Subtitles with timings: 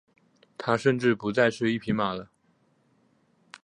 [0.57, 2.31] 他甚至不再是一匹马了。